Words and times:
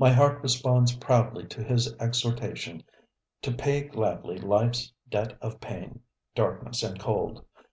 My 0.00 0.10
heart 0.10 0.42
responds 0.42 0.96
proudly 0.96 1.46
to 1.46 1.62
his 1.62 1.94
exhortation 2.00 2.82
to 3.42 3.52
pay 3.52 3.82
gladly 3.84 4.40
lifeŌĆÖs 4.40 4.90
debt 5.08 5.38
of 5.40 5.60
pain, 5.60 6.00
darkness 6.34 6.82
and 6.82 6.98
cold. 6.98 7.44